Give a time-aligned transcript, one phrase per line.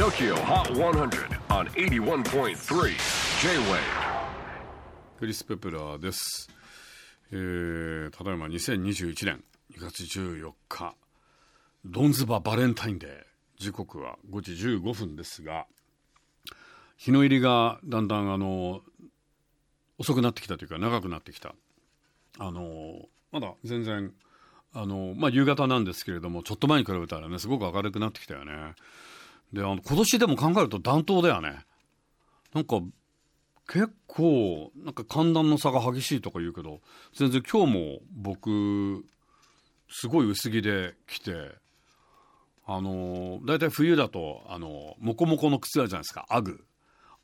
[0.00, 2.56] TOKYO HOT 100 on 81.3
[3.42, 3.80] J-WAVE
[5.18, 6.48] クリス・ペプラーです、
[7.30, 9.44] えー、ただいま2021年
[9.76, 10.94] 2月14日。
[11.84, 13.62] ドンズババレンタインデー。
[13.62, 15.66] 時刻は5時15分ですが
[16.96, 18.80] 日の入りがだんだんあの
[19.98, 21.54] 遅くなってきたというか長くなってきた。
[22.38, 24.14] あのまだ全然
[24.72, 28.74] あの、まあ、夕方なんですけれどもちょっと前に比べたらねすごく明るくなってきたよね。
[29.52, 31.64] であの今年でも考えると暖冬だよね。
[32.54, 32.80] なんか
[33.68, 36.80] 結構なんか寒暖の差が激しいとか言うけど
[37.14, 39.04] 全然今日も僕
[39.88, 41.32] すごい薄着で来て
[42.66, 46.26] あの大体冬だとあのモコモコの靴あるじゃないですか。
[46.28, 46.64] アグ。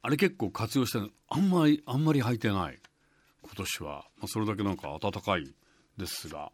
[0.02, 2.78] あれ結構活用してあんまりあんまり履いてない。
[3.42, 5.52] 今年は、まあ、それだけなんか暖かい
[5.96, 6.50] ですが。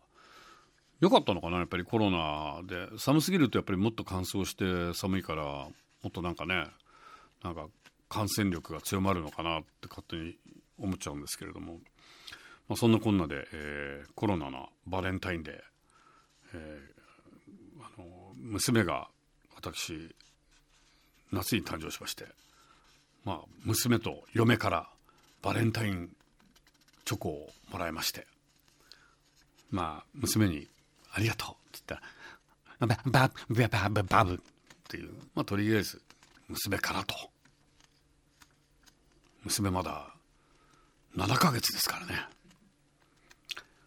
[1.03, 2.97] よかったのかなやっぱりコロナで。
[2.97, 5.73] 寒すぎるとやっぱりもっと乾燥して寒いからも
[6.07, 6.69] っとなんかね
[7.43, 7.67] なんか
[8.09, 10.37] 感染力が強まるのかなって勝手に
[10.79, 11.81] 思っちゃうんですけれども、
[12.69, 15.55] まあ、そんなこんなで、えーコロナのバレンタインデー、
[16.55, 19.09] えーあの娘が
[19.57, 20.15] 私
[21.33, 22.27] 夏に誕生しまして、
[23.25, 24.89] まあ、娘と嫁から
[25.43, 26.15] バレンタイン
[27.05, 28.25] チョコをもらいまして
[29.73, 30.69] まあ娘に
[31.13, 34.39] 「ありがとう」って言ったら「ババババババブ」っ
[34.89, 36.03] ていう、まあ、とりあえず
[36.49, 37.15] 娘からと。
[39.45, 40.15] 娘まだ
[41.17, 42.27] 7ヶ月ですからね。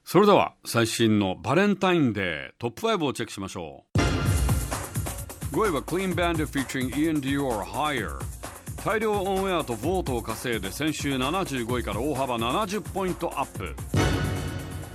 [0.03, 3.99] それでは最新のバレンタインデートップ5をチェックしましょう。
[5.55, 8.19] 5位は Clean Bandit featuring Ian Dior Higher
[8.83, 13.75] 大量オンエアとボートを稼いで先週75位から大幅70ポイントアップ。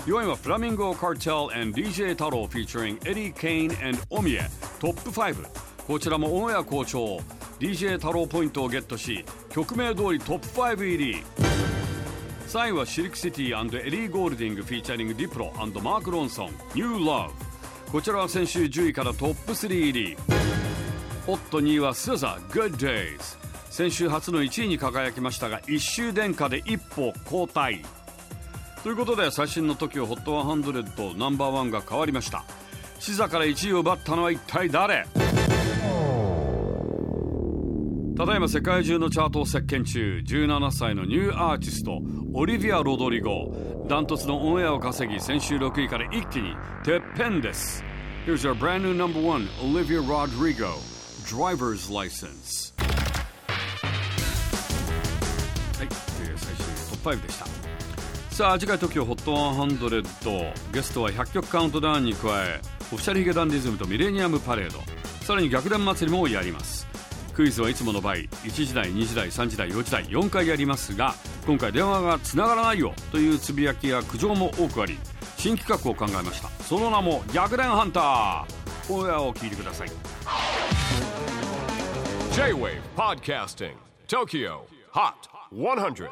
[0.06, 4.48] 4位はフラミンゴカーテル and DJ 太郎 featuring Eddie Kane and オミエ
[4.78, 5.46] トップ5
[5.86, 7.18] こちらもオンエア好調。
[7.58, 11.22] DJ 太郎ポイントをゲットし曲名通りトップ5入り。
[12.48, 17.30] 3位はシルクシティ、エリー・ゴールディング featuring ディプロ、マーク・ロンソン New Love
[17.92, 20.16] こちらは先週10位からトップ3入り。
[21.26, 23.38] おっと2位はスザ Good Days
[23.68, 27.84] 先週初の1位に輝きましたが1周殿下で一歩後退。
[28.82, 32.44] ということで最新の TOKIOHOT100 ナンバーワンが変わりました。
[32.98, 35.06] シザから1位を奪ったのは一体誰？
[38.16, 40.22] ただいま世界中のチャートを席巻中。
[40.26, 42.00] 17歳のニューアーティスト
[42.34, 43.54] オリビア・ロドリゴ。
[43.88, 46.54] ダントツのオンエアを稼ぎ先週6位から一気に
[46.84, 47.84] てっぺんです。
[48.26, 50.74] Here's our brand new number one Olivia Rodrigo.
[51.24, 52.74] Driver's License.
[55.78, 57.69] はい、えー最新トップ5でした。
[58.40, 62.58] さあ次回 TOKIOHOT100 ゲストは100曲カウントダウンに加え
[62.90, 64.78] オフィシャルヒゲダンディズムとミレニアムパレード。
[65.26, 66.86] さらに逆転祭りもやります。
[67.34, 71.14] クイズはいつもの倍1時台2時台3時台4時台4回やりますが
[71.46, 74.98] 今回電話がつながらないよというつぶやきや苦情も多くあり
[75.36, 76.48] 新企画を考えました。
[76.64, 78.44] その名も逆転ハンター。
[78.88, 79.90] オンエアを聞いてください。
[82.32, 83.74] J-WAVE PODCASTING
[84.08, 84.60] TOKYO
[84.94, 86.08] HOT 100